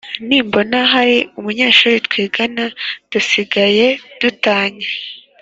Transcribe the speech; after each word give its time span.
Nimbona 0.27 0.77
hari 0.93 1.17
umunyeshuri 1.39 1.97
twigana 2.07 2.63
dusigaye 3.11 3.87
du 4.19 4.29
tanye 4.43 4.87